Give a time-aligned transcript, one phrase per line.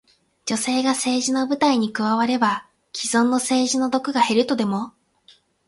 [0.47, 4.93] 女性が政治の舞台に加われば、既存の政治の毒が減るとでも？